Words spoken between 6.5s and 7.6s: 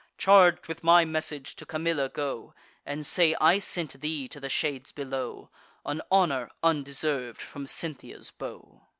undeserv'd